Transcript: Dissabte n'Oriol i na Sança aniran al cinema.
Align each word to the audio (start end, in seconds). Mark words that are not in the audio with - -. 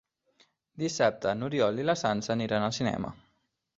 Dissabte 0.83 1.33
n'Oriol 1.41 1.81
i 1.83 1.85
na 1.91 1.97
Sança 2.05 2.35
aniran 2.37 2.67
al 2.71 2.77
cinema. 2.79 3.13